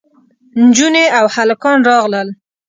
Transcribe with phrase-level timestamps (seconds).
[0.63, 2.27] نجونې او هلکان راغلل.